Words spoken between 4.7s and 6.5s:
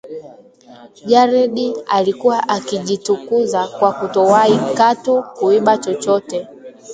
katu kuiba chochote